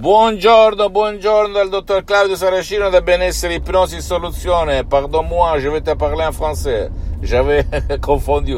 Buongiorno, 0.00 0.90
buongiorno 0.90 1.52
dal 1.52 1.68
dottor 1.68 2.02
Claudio 2.02 2.34
Saracino 2.34 2.88
da 2.88 3.00
Benessere 3.02 3.54
Ipnosi 3.54 4.00
Soluzione. 4.00 4.84
Pardon-moi, 4.84 5.58
je 5.60 5.68
vais 5.68 5.82
te 5.82 5.94
parler 5.94 6.24
en 6.24 6.32
français. 6.32 6.90
J'avais 7.20 7.64
confondu. 8.00 8.56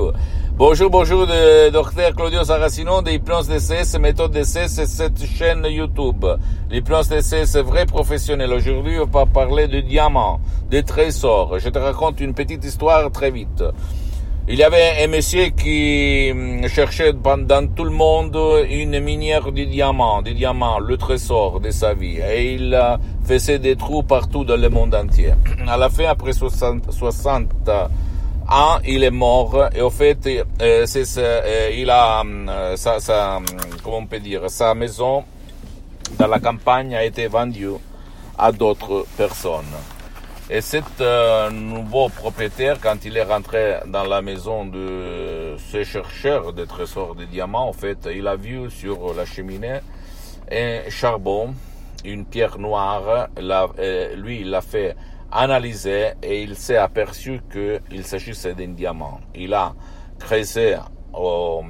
Bonjour, 0.57 0.89
bonjour, 0.89 1.27
de 1.27 1.69
docteur 1.71 2.15
Claudio 2.15 2.45
Saracino 2.45 3.03
de 3.03 3.11
Hypnose 3.11 3.49
DCS, 3.49 3.99
méthode 3.99 4.31
DCS 4.31 4.79
et 4.79 4.87
cette 4.87 5.27
chaîne 5.27 5.67
YouTube. 5.67 6.25
L'hypnose 6.71 7.09
DCS 7.09 7.59
vrai 7.59 7.85
professionnel. 7.85 8.53
Aujourd'hui, 8.53 8.99
on 8.99 9.07
va 9.07 9.27
parler 9.27 9.67
de 9.67 9.81
diamants, 9.81 10.41
de 10.71 10.81
trésors. 10.81 11.59
Je 11.59 11.69
te 11.69 11.79
raconte 11.79 12.21
une 12.21 12.33
petite 12.33 12.65
histoire 12.65 13.11
très 13.11 13.31
vite. 13.31 13.65
Il 14.47 14.59
y 14.59 14.63
avait 14.63 15.03
un 15.03 15.07
monsieur 15.07 15.47
qui 15.47 16.31
hum, 16.31 16.69
cherchait 16.69 17.15
dans 17.15 17.67
tout 17.75 17.85
le 17.85 17.91
monde 17.91 18.37
une 18.69 19.01
minière 19.01 19.51
de 19.51 19.65
diamants, 19.65 20.21
de 20.21 20.33
le 20.87 20.97
trésor 20.99 21.61
de 21.61 21.71
sa 21.71 21.95
vie. 21.95 22.19
Et 22.19 22.53
il 22.57 22.79
faisait 23.25 23.59
des 23.59 23.75
trous 23.75 24.03
partout 24.03 24.45
dans 24.45 24.61
le 24.61 24.69
monde 24.69 24.95
entier. 24.95 25.33
À 25.67 25.79
la 25.79 25.89
fin, 25.89 26.05
après 26.09 26.35
60, 26.35 26.93
60 26.93 27.71
ans, 28.51 28.79
il 28.87 29.03
est 29.03 29.11
mort. 29.11 29.71
Et 29.75 29.81
au 29.81 29.89
fait, 29.89 30.27
euh, 30.27 30.45
euh, 30.61 31.71
il 31.75 31.89
a 31.89 32.21
hum, 32.21 32.47
hum, 32.51 33.45
comment 33.83 33.97
on 33.97 34.07
peut 34.07 34.21
dire, 34.21 34.43
sa 34.51 34.75
maison 34.75 35.25
dans 36.19 36.27
la 36.27 36.39
campagne 36.39 36.95
a 36.95 37.03
été 37.03 37.29
vendue 37.29 37.79
à 38.37 38.53
d'autres 38.53 39.07
personnes. 39.17 39.75
Et 40.51 40.61
cet 40.61 41.01
euh, 41.01 41.51
nouveau 41.51 42.11
propriétaire, 42.11 42.79
quand 42.79 43.07
il 43.07 43.17
est 43.17 43.23
rentré 43.23 43.81
dans 43.87 44.05
la 44.05 44.21
maison 44.21 44.67
de 44.67 45.57
ce 45.57 45.83
chercheur 45.85 46.53
de 46.53 46.67
trésors 46.67 47.15
de 47.15 47.25
diamants, 47.25 47.69
en 47.69 47.73
fait, 47.73 48.07
il 48.15 48.29
a 48.29 48.37
vu 48.37 48.71
sur 48.71 49.15
la 49.15 49.25
cheminée 49.25 49.81
un 50.53 50.81
charbon, 50.91 51.55
une 52.05 52.27
pierre 52.27 52.59
noire. 52.59 53.29
Euh, 53.39 54.17
lui, 54.17 54.41
il 54.41 54.51
l'a 54.51 54.61
fait 54.61 54.95
analyser 55.33 56.13
et 56.23 56.43
il 56.43 56.57
s'est 56.57 56.77
aperçu 56.77 57.41
qu'il 57.51 58.05
s'agissait 58.05 58.53
d'un 58.53 58.69
diamant. 58.69 59.21
Il 59.35 59.55
a 59.55 59.75
creusé 60.19 60.77
au, 61.15 61.63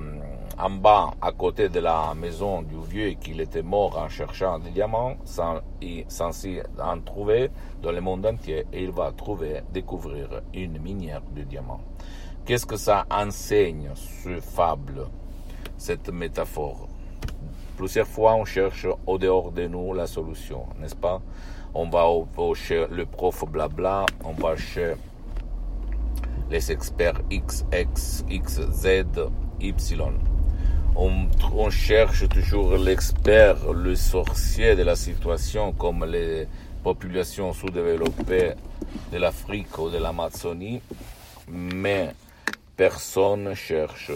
en 0.58 0.70
bas, 0.70 1.12
à 1.20 1.32
côté 1.32 1.68
de 1.68 1.80
la 1.80 2.14
maison 2.14 2.62
du 2.62 2.76
vieux 2.88 3.10
qu'il 3.12 3.40
était 3.40 3.62
mort 3.62 3.98
en 3.98 4.08
cherchant 4.08 4.58
des 4.58 4.70
diamants, 4.70 5.16
sans, 5.24 5.60
sans 6.08 6.44
y 6.44 6.60
en 6.80 7.00
trouver 7.00 7.50
dans 7.82 7.92
le 7.92 8.00
monde 8.00 8.26
entier, 8.26 8.66
et 8.72 8.84
il 8.84 8.90
va 8.90 9.12
trouver, 9.12 9.62
découvrir 9.72 10.42
une 10.52 10.78
minière 10.78 11.22
de 11.34 11.42
diamants. 11.42 11.80
Qu'est-ce 12.44 12.66
que 12.66 12.76
ça 12.76 13.06
enseigne, 13.10 13.90
ce 13.94 14.40
fable, 14.40 15.06
cette 15.76 16.10
métaphore? 16.10 16.88
Plusieurs 17.76 18.06
fois, 18.06 18.34
on 18.34 18.44
cherche 18.44 18.86
au 19.06 19.18
dehors 19.18 19.50
de 19.50 19.66
nous 19.66 19.92
la 19.94 20.06
solution, 20.06 20.66
n'est-ce 20.78 20.96
pas? 20.96 21.20
On 21.74 21.88
va 21.88 22.06
chez 22.54 22.86
le 22.90 23.04
prof 23.06 23.44
blabla, 23.48 24.06
on 24.24 24.32
va 24.32 24.56
chez 24.56 24.94
les 26.50 26.70
experts 26.70 27.20
X, 27.30 27.64
X, 27.72 28.24
X, 28.28 28.60
Y 28.84 29.30
on, 30.96 31.70
cherche 31.70 32.28
toujours 32.28 32.76
l'expert, 32.76 33.72
le 33.72 33.96
sorcier 33.96 34.76
de 34.76 34.82
la 34.82 34.96
situation, 34.96 35.72
comme 35.72 36.04
les 36.04 36.46
populations 36.82 37.52
sous-développées 37.52 38.52
de 39.12 39.18
l'Afrique 39.18 39.76
ou 39.78 39.90
de 39.90 39.98
l'Amazonie, 39.98 40.80
mais 41.48 42.14
personne 42.76 43.44
ne 43.44 43.54
cherche 43.54 44.12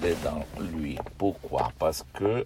dedans 0.00 0.44
lui. 0.72 0.98
Pourquoi? 1.18 1.70
Parce 1.78 2.04
que 2.14 2.44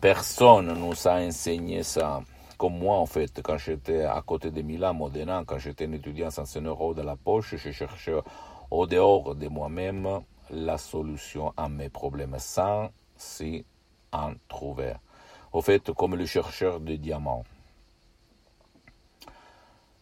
personne 0.00 0.72
nous 0.74 1.06
a 1.06 1.20
enseigné 1.20 1.82
ça. 1.82 2.22
Comme 2.56 2.78
moi, 2.78 2.96
en 2.96 3.06
fait, 3.06 3.40
quand 3.42 3.58
j'étais 3.58 4.04
à 4.04 4.22
côté 4.24 4.50
de 4.50 4.62
Milan, 4.62 4.94
Modena, 4.94 5.42
quand 5.46 5.58
j'étais 5.58 5.86
un 5.86 5.92
étudiant 5.92 6.30
sans 6.30 6.56
un 6.56 6.62
euro 6.62 6.94
de 6.94 7.02
la 7.02 7.16
poche, 7.16 7.56
je 7.56 7.72
cherchais 7.72 8.14
au 8.70 8.86
dehors 8.86 9.34
de 9.34 9.48
moi-même 9.48 10.20
la 10.50 10.78
solution 10.78 11.52
à 11.56 11.68
mes 11.68 11.88
problèmes 11.88 12.36
sans 12.38 12.90
si 13.22 13.64
en 14.12 14.34
trouver. 14.48 14.94
Au 15.52 15.62
fait, 15.62 15.92
comme 15.92 16.16
le 16.16 16.26
chercheur 16.26 16.80
de 16.80 16.96
diamants. 16.96 17.44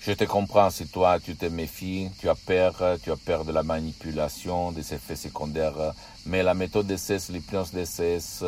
Je 0.00 0.12
te 0.12 0.22
comprends 0.22 0.70
si 0.70 0.86
toi 0.86 1.18
tu 1.18 1.34
te 1.34 1.46
méfies, 1.46 2.10
tu 2.20 2.28
as 2.28 2.36
peur, 2.36 2.76
tu 3.02 3.10
as 3.10 3.16
peur 3.16 3.44
de 3.44 3.50
la 3.50 3.64
manipulation, 3.64 4.70
des 4.70 4.94
effets 4.94 5.16
secondaires, 5.16 5.94
mais 6.26 6.44
la 6.44 6.54
méthode 6.54 6.86
DCS, 6.86 7.30
l'hypnose 7.30 7.72
DCS, 7.72 8.44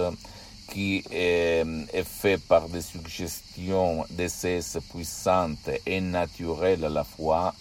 qui 0.70 1.02
est, 1.10 1.66
est 1.92 2.04
faite 2.04 2.46
par 2.46 2.68
des 2.68 2.82
suggestions 2.82 4.04
DCS 4.10 4.78
puissantes 4.92 5.68
et 5.84 6.00
naturelles 6.00 6.84
à 6.84 6.90
la 6.90 7.02
fois, 7.02 7.52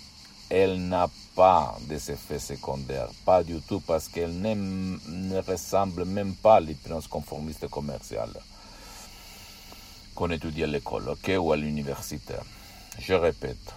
elle 0.57 0.87
n'a 0.87 1.09
pas 1.35 1.77
des 1.81 2.11
effets 2.11 2.39
secondaires, 2.39 3.09
pas 3.25 3.43
du 3.43 3.59
tout, 3.59 3.81
parce 3.81 4.07
qu'elle 4.07 4.39
ne 4.41 5.41
ressemble 5.41 6.05
même 6.05 6.33
pas 6.33 6.55
à 6.55 6.59
l'hypnose 6.61 7.07
conformiste 7.07 7.67
commerciale 7.67 8.31
qu'on 10.13 10.31
étudie 10.31 10.63
à 10.63 10.67
l'école, 10.67 11.09
ok, 11.09 11.29
ou 11.39 11.51
à 11.51 11.57
l'université. 11.57 12.35
Je 12.99 13.13
répète, 13.13 13.73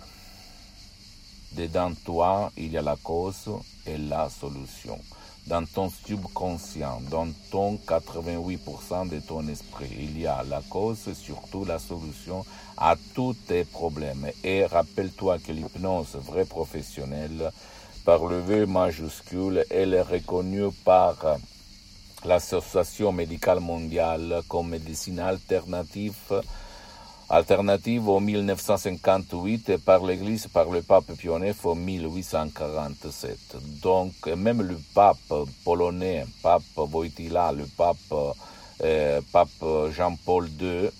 dedans 1.50 1.93
toi, 2.05 2.53
il 2.56 2.70
y 2.70 2.79
a 2.79 2.82
la 2.82 2.94
cause 2.94 3.50
et 3.85 3.99
la 3.99 4.31
solution 4.31 5.00
dans 5.49 5.65
ton 5.65 5.89
subconscient, 5.89 7.00
dans 7.11 7.29
ton 7.50 7.77
88% 7.87 9.09
de 9.09 9.19
ton 9.21 9.49
esprit. 9.49 9.89
Il 9.99 10.21
y 10.21 10.27
a 10.27 10.45
la 10.45 10.61
cause 10.69 11.09
et 11.09 11.15
surtout 11.15 11.65
la 11.65 11.79
solution 11.79 12.45
à 12.77 12.97
tous 13.15 13.35
tes 13.47 13.65
problèmes. 13.65 14.31
Et 14.45 14.67
rappelle-toi 14.67 15.39
que 15.39 15.53
l'hypnose 15.53 16.17
vraie 16.17 16.45
professionnelle, 16.45 17.50
par 18.05 18.27
le 18.27 18.41
V 18.41 18.67
majuscule, 18.67 19.65
elle 19.71 19.95
est 19.95 20.03
reconnue 20.03 20.71
par 20.85 21.17
l'Association 22.25 23.12
médicale 23.12 23.61
mondiale 23.61 24.43
comme 24.49 24.71
médecine 24.71 25.21
alternative 25.21 26.43
alternative 27.31 28.09
en 28.09 28.21
1958 28.21 29.77
par 29.79 30.05
l'Église, 30.05 30.47
par 30.47 30.71
le 30.71 30.83
pape 30.83 31.13
Pionnet 31.17 31.55
en 31.65 31.75
1847. 31.75 33.57
Donc 33.83 34.27
même 34.27 34.63
le 34.63 34.79
pape 34.95 35.35
polonais, 35.65 36.25
pape 36.43 36.63
Wojtyla, 36.77 37.53
le 37.53 37.67
pape, 37.77 37.97
euh, 38.83 39.21
pape 39.33 39.65
Jean-Paul 39.95 40.49
II, 40.61 40.91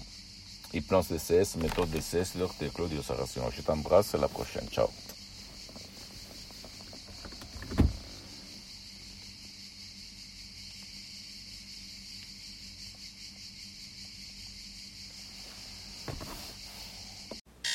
Hypnose 0.72 1.08
DCS, 1.08 1.56
méthode 1.60 1.90
DCS, 1.90 2.36
le 2.36 2.40
docteur 2.40 2.72
Claudio 2.72 3.02
Saracino. 3.02 3.50
Je 3.54 3.60
t'embrasse, 3.60 4.14
à 4.14 4.18
la 4.18 4.28
prochaine. 4.28 4.66
Ciao. 4.70 4.88